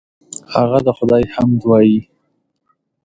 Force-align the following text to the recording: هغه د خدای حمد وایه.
هغه 0.53 0.79
د 0.85 0.87
خدای 0.97 1.23
حمد 1.33 1.61
وایه. 1.65 2.01